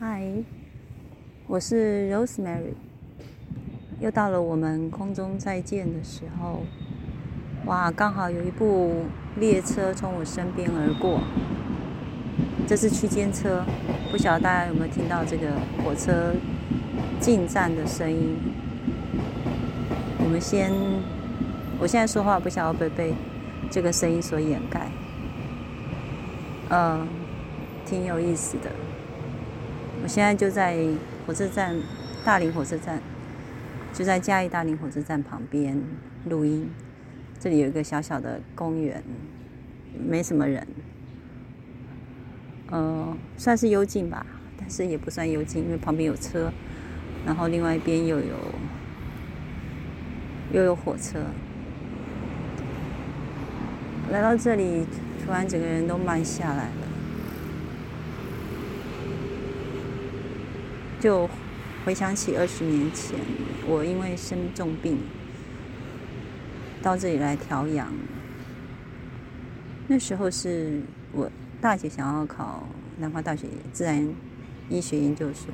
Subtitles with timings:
[0.00, 0.22] 嗨，
[1.48, 2.72] 我是 Rosemary，
[3.98, 6.62] 又到了我们空中再见的时候。
[7.64, 9.06] 哇，刚好有一部
[9.38, 11.20] 列车从我身边而过，
[12.64, 13.64] 这是区间车，
[14.12, 15.48] 不晓得大家有没有听到这个
[15.82, 16.32] 火车
[17.18, 18.36] 进站的声音？
[20.20, 20.70] 我们先，
[21.80, 23.12] 我现在说话不晓得会被
[23.68, 24.86] 这个声音所掩盖，
[26.70, 27.04] 嗯，
[27.84, 28.70] 挺有意思的。
[30.02, 30.76] 我现在就在
[31.26, 31.74] 火车站，
[32.24, 33.00] 大林火车站，
[33.92, 35.80] 就在嘉义大林火车站旁边
[36.26, 36.70] 录音。
[37.38, 39.02] 这里有一个小小的公园，
[40.08, 40.66] 没什么人，
[42.70, 44.24] 呃，算是幽静吧，
[44.58, 46.50] 但是也不算幽静，因为旁边有车，
[47.26, 48.34] 然后另外一边又有
[50.52, 51.20] 又有火车。
[54.10, 54.86] 来到这里，
[55.24, 56.87] 突然整个人都慢下来了，
[61.00, 61.28] 就
[61.84, 63.18] 回想起二十年前，
[63.66, 64.98] 我因为生重病。
[66.80, 67.92] 到这里来调养，
[69.88, 70.80] 那时候是
[71.12, 71.28] 我
[71.60, 72.62] 大姐想要考
[72.98, 74.08] 南华大学自然
[74.68, 75.52] 医学研究所，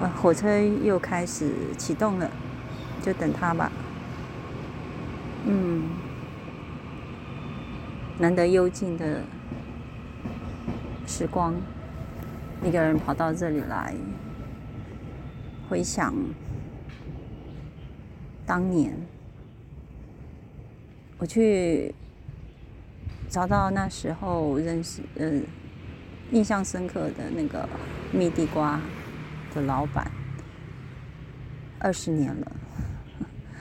[0.00, 2.28] 呃，火车又开始启动了，
[3.00, 3.70] 就等他吧。
[5.46, 5.84] 嗯，
[8.18, 9.22] 难得幽静的
[11.06, 11.54] 时光，
[12.64, 13.94] 一个人跑到这里来，
[15.68, 16.14] 回想。
[18.44, 18.92] 当年，
[21.18, 21.94] 我去
[23.28, 25.44] 找到那时候认识、嗯，
[26.32, 27.68] 印象深刻的那个
[28.12, 28.80] 蜜地瓜
[29.54, 30.10] 的老板，
[31.78, 32.52] 二十年了，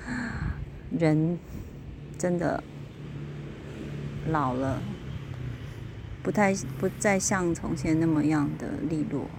[0.98, 1.38] 人
[2.18, 2.62] 真的
[4.30, 4.82] 老了，
[6.24, 9.30] 不太不再像从前那么样的利落。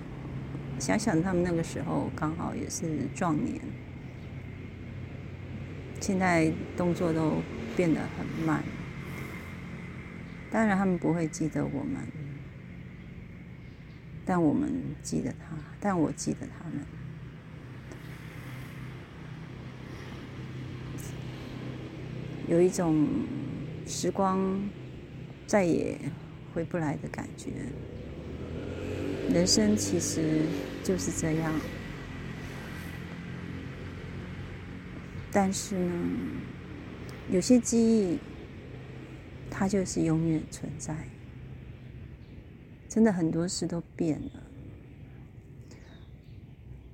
[0.78, 3.60] 想想他们那个时候，刚好也是壮年。
[6.00, 7.40] 现在动作都
[7.76, 8.64] 变得很慢，
[10.50, 12.02] 当然他们不会记得我们，
[14.26, 14.68] 但我们
[15.00, 16.84] 记得他，但我记得他们。
[22.48, 23.06] 有一种
[23.86, 24.60] 时光
[25.46, 25.96] 再也
[26.52, 27.50] 回不来的感觉。
[29.32, 30.42] 人生其实
[30.84, 31.52] 就是这样。
[35.32, 35.92] 但是呢，
[37.30, 38.18] 有些记忆，
[39.50, 40.94] 它就是永远存在。
[42.88, 44.30] 真的很多事都变了。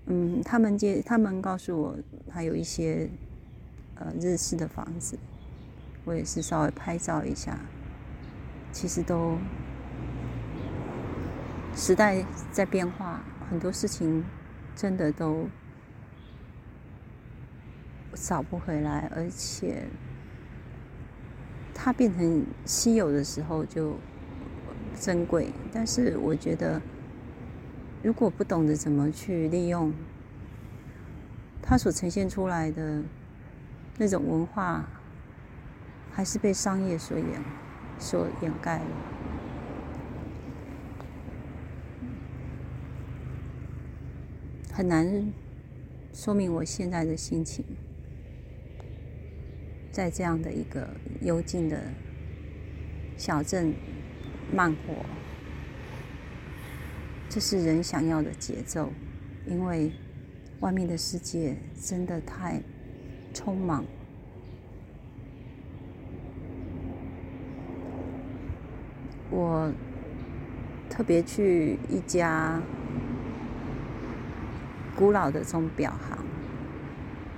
[0.06, 1.98] 嗯，他们接，他们告诉我，
[2.30, 3.08] 还有一些
[3.96, 5.18] 呃日式的房子，
[6.04, 7.58] 我也是稍微拍照一下。
[8.80, 9.36] 其实都
[11.74, 14.24] 时代在变化，很多事情
[14.76, 15.48] 真的都。
[18.14, 19.84] 找不回来，而且
[21.72, 23.96] 它变成稀有的时候就
[24.98, 25.52] 珍贵。
[25.72, 26.80] 但是我觉得，
[28.02, 29.92] 如果不懂得怎么去利用
[31.62, 33.02] 它所呈现出来的
[33.98, 34.84] 那种文化，
[36.10, 37.42] 还是被商业所掩
[37.98, 38.84] 所掩盖了，
[44.72, 45.32] 很难
[46.12, 47.64] 说明我现在的心情。
[49.90, 50.88] 在这样的一个
[51.22, 51.82] 幽静的
[53.16, 53.74] 小镇，
[54.54, 55.04] 慢活，
[57.28, 58.92] 这是人想要的节奏。
[59.44, 59.90] 因为
[60.60, 62.60] 外面的世界真的太
[63.32, 63.82] 匆忙。
[69.30, 69.72] 我
[70.98, 72.60] 特别去一家
[74.96, 76.18] 古老的钟表行，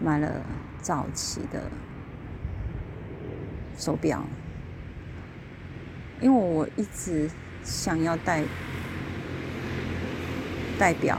[0.03, 0.41] 买了
[0.81, 1.71] 早期的。
[3.77, 4.25] 手表，
[6.23, 7.31] 因为我一直
[7.63, 8.45] 想要戴
[10.79, 11.19] 戴表，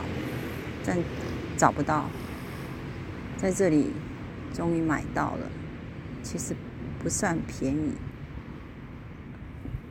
[0.83, 0.97] 但
[1.55, 2.09] 找不到，
[3.37, 3.91] 在这里
[4.51, 5.47] 终于买到了。
[6.23, 6.55] 其实
[6.99, 7.93] 不算便宜，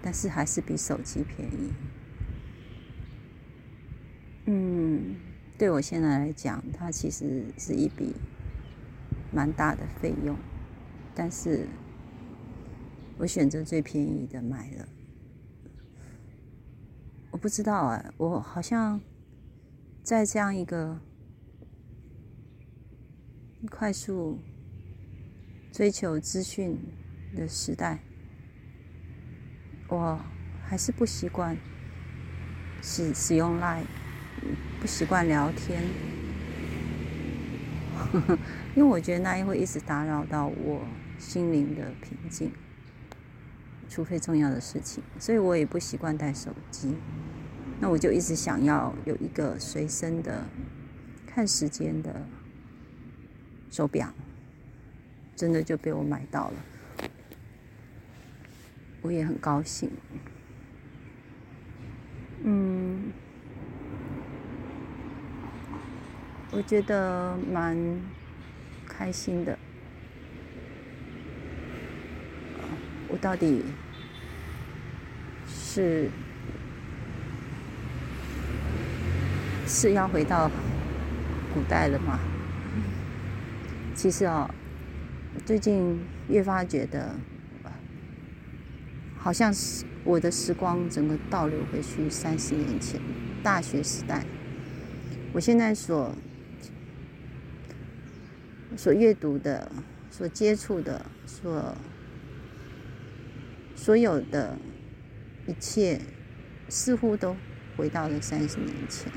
[0.02, 1.72] 但是还是比手机便宜。
[4.50, 5.14] 嗯，
[5.56, 8.16] 对我现在来讲，它其实是一笔
[9.32, 10.36] 蛮大的费用，
[11.14, 11.68] 但是。
[13.18, 14.88] 我选择最便宜的买了，
[17.30, 18.98] 我不知道哎，我好像
[20.02, 20.98] 在这样一个
[23.70, 24.38] 快速
[25.70, 26.78] 追求资讯
[27.36, 27.98] 的时代，
[29.88, 30.18] 我
[30.64, 31.54] 还是不习惯
[32.80, 33.84] 使使用 Line，
[34.80, 35.82] 不习惯聊天，
[38.74, 40.86] 因为我觉得那会一直打扰到我
[41.18, 42.50] 心灵的平静，
[43.88, 46.96] 除非重要的事情，所以我也不习惯带手机。
[47.78, 50.44] 那我就一直想要有一个随身的
[51.26, 52.26] 看时间的
[53.70, 54.12] 手表，
[55.34, 57.08] 真的就被我买到了，
[59.02, 59.90] 我也很高兴。
[62.42, 63.12] 嗯，
[66.52, 67.76] 我觉得蛮
[68.86, 69.58] 开心的。
[73.08, 73.64] 我到底
[75.48, 76.10] 是？
[79.66, 80.50] 是要回到
[81.54, 82.18] 古代了吗？
[83.94, 84.50] 其实哦，
[85.46, 87.14] 最近越发觉得，
[89.16, 93.00] 好像是我的时光整个倒流回去三十年前，
[93.44, 94.24] 大学时代。
[95.32, 96.12] 我现在所
[98.82, 99.70] 所阅读的、
[100.10, 101.76] 所接触的、所
[103.76, 104.56] 所有的
[105.46, 106.00] 一切，
[106.70, 107.36] 似乎都
[107.76, 109.12] 回到了三十年前。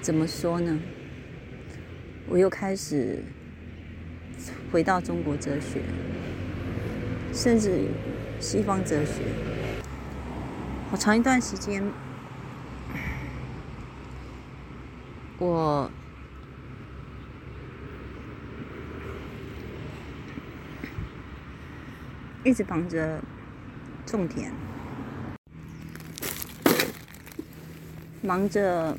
[0.00, 0.78] 怎么说呢？
[2.28, 3.24] 我又开始
[4.70, 5.82] 回到中国哲学，
[7.32, 7.88] 甚至
[8.38, 9.22] 西方哲学。
[10.88, 11.82] 好长一段时间，
[15.38, 15.90] 我
[22.46, 23.20] 一直忙着
[24.06, 24.52] 种田，
[28.22, 28.96] 忙着。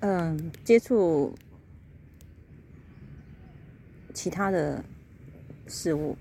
[0.00, 1.32] 嗯，接触
[4.12, 4.82] 其他的
[5.68, 6.18] 事物，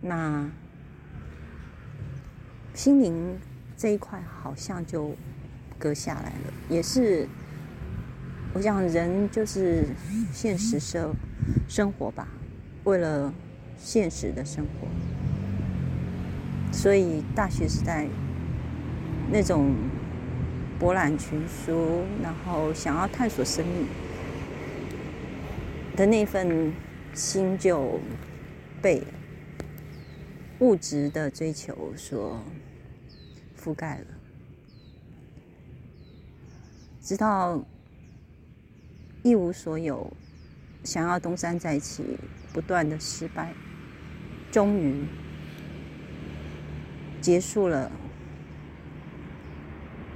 [0.00, 0.50] 那
[2.74, 3.38] 心灵
[3.76, 5.14] 这一块好像就
[5.78, 6.52] 割下来了。
[6.68, 7.28] 也是，
[8.54, 9.86] 我想人就是
[10.32, 11.14] 现实生
[11.68, 12.28] 生活吧，
[12.84, 13.32] 为了
[13.76, 14.88] 现实的生活，
[16.72, 18.06] 所以大学时代
[19.30, 19.74] 那种。
[20.80, 23.86] 博览群书，然后想要探索生命
[25.94, 26.72] 的那份
[27.12, 28.00] 心就
[28.80, 29.02] 被
[30.60, 32.42] 物质的追求所
[33.62, 34.06] 覆盖了，
[37.02, 37.62] 直到
[39.22, 40.12] 一无所有，
[40.84, 42.04] 想要东山再起，
[42.52, 43.52] 不断的失败，
[44.50, 45.04] 终于
[47.20, 47.90] 结束了。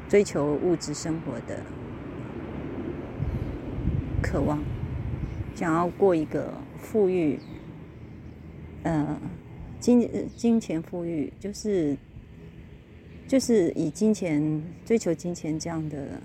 [0.06, 1.60] 追求物质生活的
[4.22, 4.62] 渴望，
[5.56, 7.40] 想要过一个富裕，
[8.84, 9.18] 呃，
[9.80, 11.96] 金金钱富裕，就是
[13.26, 16.20] 就是以金钱追求金钱这样的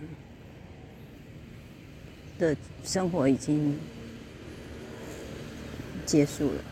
[2.40, 3.78] 的生活已经
[6.08, 6.64] 结束了，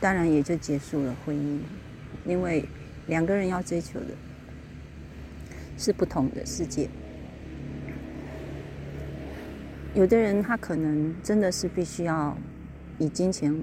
[0.00, 1.60] 当然也就结束了婚姻，
[2.24, 2.64] 因为
[3.06, 4.06] 两个人要追求的。
[5.78, 6.88] 是不同的世界。
[9.94, 12.34] 有的人他可能真的是必须要
[12.98, 13.54] 以金钱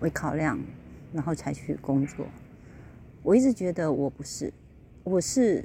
[0.00, 0.60] 为考量，
[1.10, 2.26] 然后才去工作。
[3.22, 4.52] 我一直觉得我不是，
[5.02, 5.64] 我是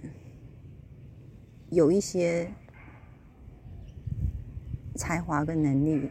[1.71, 2.49] 有一些
[4.97, 6.09] 才华跟能力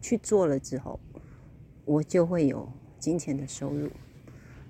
[0.00, 1.00] 去做了之后，
[1.84, 2.68] 我就会有
[3.00, 3.90] 金钱的收入。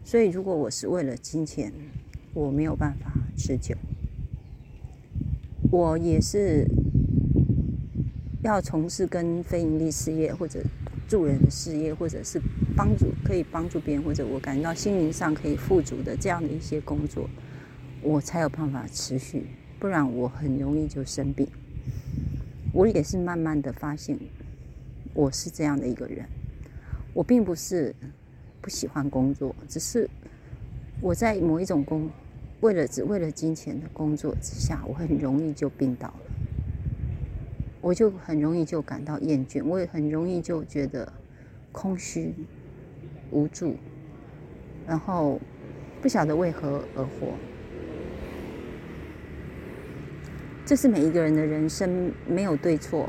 [0.04, 1.72] 所以，如果我是为了金钱，
[2.32, 3.74] 我没有办法持久，
[5.70, 6.64] 我也是
[8.42, 10.62] 要从事跟非盈利事业或者
[11.08, 12.40] 助人的事业，或者是
[12.76, 17.28] 帮助可以帮助别人，或者我感觉到心灵上可以富足的这样的一些工作，
[18.00, 19.46] 我才有办法持续，
[19.80, 21.48] 不然我很容易就生病。
[22.76, 24.18] 我也是慢慢的发现，
[25.14, 26.26] 我是这样的一个人，
[27.14, 27.94] 我并不是
[28.60, 30.06] 不喜欢工作，只是
[31.00, 32.10] 我在某一种工。
[32.60, 36.20] 为了只为了金钱的工作之下，我很容易就病倒了，
[37.80, 41.10] 我就很容易就感到厌倦，我也很容易就觉得
[41.72, 42.34] 空虚、
[43.30, 43.74] 无助，
[44.86, 45.40] 然后
[46.02, 47.32] 不晓得为何而活。
[50.66, 53.08] 这是每一个人的人生，没有对错，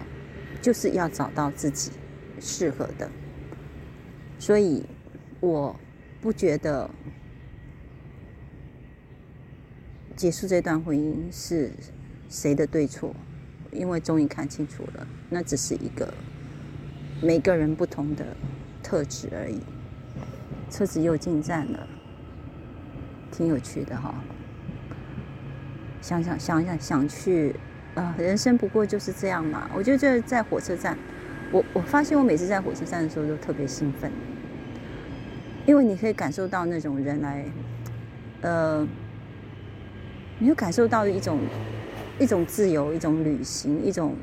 [0.61, 1.91] 就是要找到自己
[2.39, 3.09] 适合的。
[4.37, 4.85] 所以
[5.41, 5.75] 我
[6.21, 6.89] 不觉得。
[10.15, 11.71] 结束这段婚姻是
[12.27, 13.15] 谁的对错？
[13.71, 16.11] 因为终于看清楚了，那只是一个
[17.21, 18.25] 每个人不同的
[18.81, 19.59] 特质而已。
[20.71, 21.87] 车子又进站了，
[23.31, 24.15] 挺有趣的哈。
[26.01, 27.55] 想想想想想去
[27.95, 29.69] 啊，人生不过就是这样嘛。
[29.73, 30.97] 我觉得在火车站，
[31.51, 34.11] 我我发现我每次在火车站的时候都特别兴奋，
[35.65, 37.45] 因为你可以感受到那种人来，
[38.41, 38.87] 呃，
[40.39, 41.39] 你会感受到一种
[42.19, 44.15] 一种自由，一种旅行，一种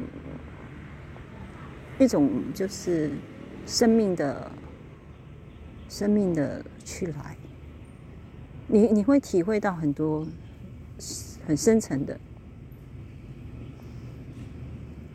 [1.98, 3.10] 一种就是
[3.66, 4.50] 生命的。
[5.86, 7.36] 生命的去来，
[8.66, 10.26] 你你会体会到很多
[11.46, 12.18] 很深层的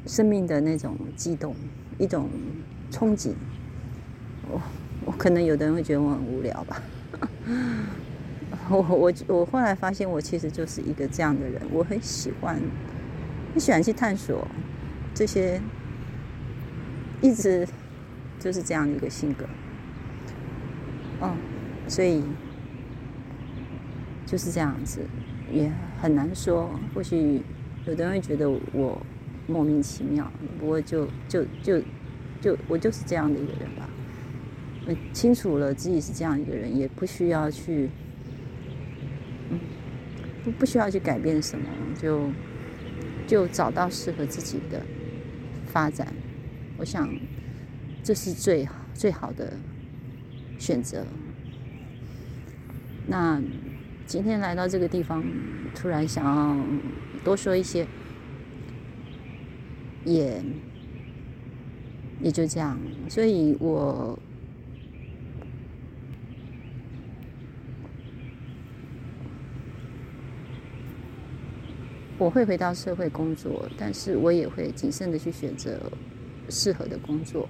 [0.05, 1.55] 生命的那种激动，
[1.98, 2.29] 一种
[2.91, 3.33] 憧憬。
[4.50, 4.62] 我
[5.05, 6.81] 我可能有的人会觉得我很无聊吧。
[8.69, 11.62] 我我我后来发现，我其实就是一个这样的人。
[11.71, 12.59] 我很喜欢，
[13.53, 14.48] 很喜欢去探索
[15.13, 15.59] 这些，
[17.21, 17.67] 一直
[18.39, 19.45] 就是这样的一个性格。
[21.19, 21.36] 哦，
[21.88, 22.24] 所以
[24.25, 25.01] 就是这样子，
[25.51, 26.70] 也很难说。
[26.94, 27.41] 或许
[27.86, 29.01] 有的人会觉得我
[29.48, 31.82] 莫名其妙，不过就就就
[32.41, 33.89] 就我就是这样的一个人吧。
[35.13, 37.89] 清楚了自己是这样一个人，也不需要去，
[39.50, 39.60] 嗯，
[40.44, 41.65] 不不需要去改变什么，
[42.01, 42.29] 就
[43.27, 44.82] 就找到适合自己的
[45.68, 46.08] 发展。
[46.77, 47.10] 我想
[48.03, 49.53] 这是最最好的。
[50.60, 51.06] 选择。
[53.08, 53.41] 那
[54.10, 55.24] 今天来到这个地方，
[55.75, 56.58] 突然想要
[57.24, 57.86] 多说一些，
[60.04, 60.44] 也
[62.20, 62.75] 也就这样。
[63.08, 64.18] 所以我
[72.18, 75.80] 我会回到社会工作，但是我也会谨慎的去选择
[76.50, 77.48] 适合的工作。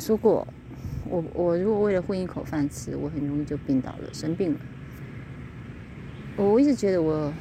[0.00, 0.44] 说过。
[1.06, 4.58] 我我如果为了混一口饭吃，我很容易就病倒了，生病了。
[6.36, 7.32] 我一直觉得我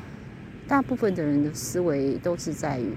[0.68, 2.94] 大部分的人的思维都是在于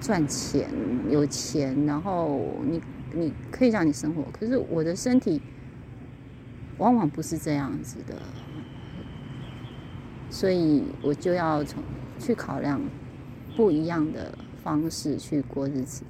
[0.00, 0.68] 赚钱、
[1.10, 2.80] 有钱，然后你
[3.12, 4.24] 你可以让你生活。
[4.32, 5.40] 可是我的身体
[6.78, 8.14] 往往不是这样子的，
[10.30, 11.82] 所以我就要从
[12.18, 12.80] 去考量
[13.56, 16.04] 不一样的方式去过日子。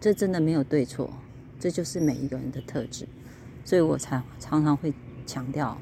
[0.00, 1.12] 这真的没有对错，
[1.58, 3.06] 这就是每一个人的特质，
[3.70, 4.92] 所以我才常常会
[5.24, 5.78] 强调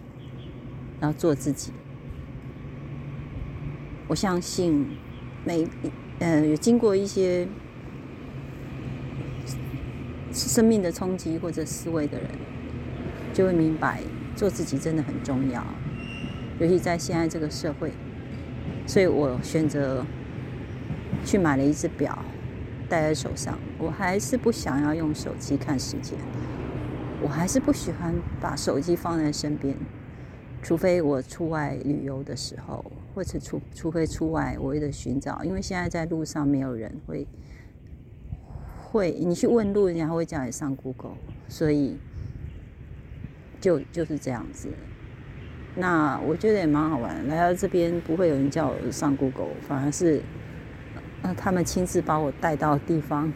[1.01, 1.73] 要做自己。
[4.07, 4.87] 我相信
[5.43, 5.67] 每
[6.19, 7.49] 呃有经过一些
[10.35, 12.29] 生命的冲击或者思维的人，
[13.33, 14.03] 就会明白
[14.37, 15.65] 做自己真的很重要，
[16.61, 17.91] 尤其在现在这个社会。
[18.87, 20.05] 所以我选择
[21.25, 22.19] 去买了一只表。
[22.87, 26.19] 戴在手上，我还是不想要用手机看时间。
[27.21, 29.75] 我还是不喜欢把手机放在身边，
[30.63, 32.85] 除非我出外旅游的时候，
[33.15, 37.27] 或者除除非出外我为了寻找，因为现在在路上没有人会
[38.77, 41.17] 会你去问路，人家会叫你上 Google，
[41.49, 41.99] 所以
[43.61, 44.69] 就就是这样子。
[45.75, 50.23] 那我觉得也蛮好玩，来到这边不会有人叫我上 Google，反而是。
[51.21, 53.33] 那他们亲自把我带到地方，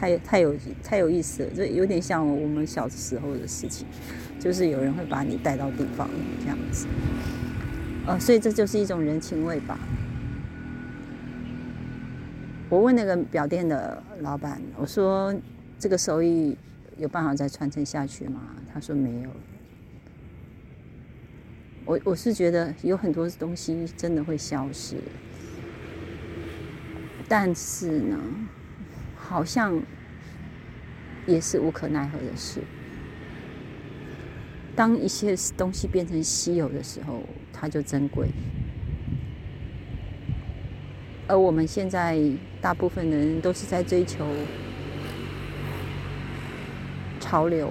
[0.00, 3.86] 太太有太有意思了，这有点像我们小时候的事情，
[4.38, 6.08] 就是有人会把你带到地方
[6.40, 6.86] 这样子，
[8.06, 9.78] 呃，所以这就是一种人情味吧。
[12.70, 15.34] 我问那个表店的老板，我说
[15.78, 16.56] 这个手艺
[16.96, 18.40] 有办法再传承下去吗？
[18.72, 19.30] 他说没有。
[21.84, 24.96] 我我是觉得有很多东西真的会消失。
[27.28, 28.16] 但是呢，
[29.30, 29.80] 好像
[31.24, 32.60] 也是无可奈何的事。
[34.74, 37.22] 当一些东西变成稀有的时候，
[37.52, 38.28] 它就珍贵。
[41.28, 42.20] 而我们现在
[42.60, 44.26] 大部分人都是在追求
[47.20, 47.70] 潮流，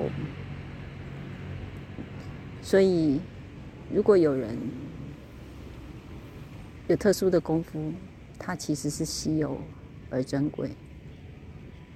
[2.62, 3.20] 所以
[3.94, 4.58] 如果有人
[6.88, 7.92] 有特殊的功夫，
[8.38, 9.60] 它其实是稀有
[10.10, 10.72] 而珍贵，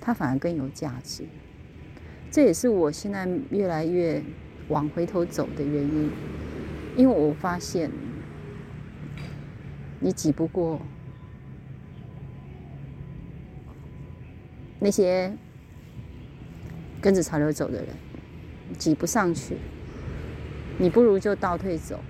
[0.05, 1.23] 它反而更有价值。
[2.29, 4.21] 这也是我现在越来越
[4.67, 6.11] 往回头走的原因，
[6.97, 7.89] 因为我发现
[10.01, 10.81] 你挤不过
[14.77, 15.31] 那些
[16.99, 17.87] 跟着潮流走的人，
[18.77, 19.55] 挤不上去，
[20.77, 22.01] 你不如就倒退走，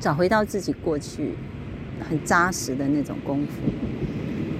[0.00, 1.34] 找回到自己过去。
[2.00, 3.62] 很扎实的那种功夫。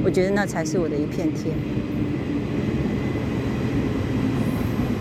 [0.05, 1.57] 我觉得那才是我的一片天。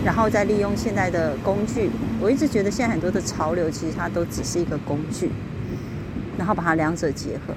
[0.04, 5.30] 然后再利用现在的工具，我一直觉得现在很多的潮流其实它都只是一个工具，
[6.36, 7.54] 然后把它两者结合，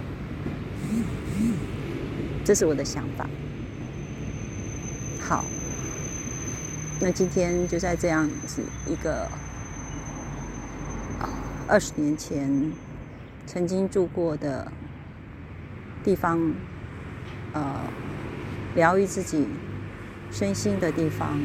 [2.46, 3.30] 这是我的想法。
[5.20, 5.44] 好，
[7.02, 9.28] 那今天就在这样子一个
[11.68, 12.72] 二十年前
[13.46, 14.72] 曾经住过的
[16.02, 16.40] 地方，
[17.54, 17.92] 呃，
[18.76, 19.46] 疗愈自己
[20.32, 21.40] 身心的地方。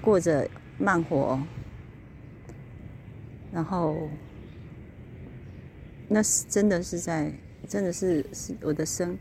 [0.00, 1.40] 过着慢活，
[3.50, 4.06] 然后
[6.08, 7.32] 那是真的是在，
[7.66, 9.16] 真的是是我的生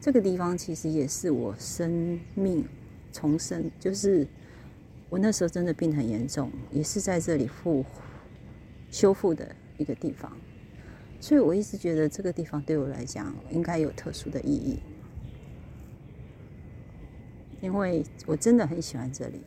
[0.00, 2.64] 这个地方，其实也是我生命
[3.12, 3.68] 重生。
[3.80, 4.24] 就是
[5.08, 7.84] 我那时候真的病很严重，也是在这里复
[8.92, 9.44] 修复的
[9.76, 10.30] 一个地方，
[11.18, 14.78] 所以我一直觉得这个地方对我来讲应该有特殊的意义，
[17.60, 19.40] 因为我真的很喜欢这里。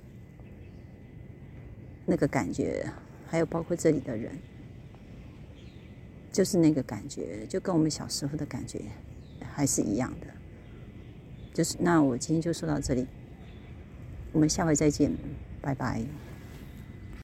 [2.05, 2.85] 那个感觉，
[3.27, 4.37] 还有包括这里的人，
[6.31, 8.81] 就是那个感觉，就跟我们小时候的感觉
[9.53, 10.27] 还是一样的。
[11.53, 13.05] 就是那我今天就说到这里，
[14.31, 15.11] 我们下回再见，
[15.61, 16.01] 拜拜。